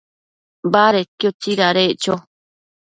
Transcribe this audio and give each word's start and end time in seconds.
Badedquio 0.71 1.31
tsidadeccho 1.39 2.13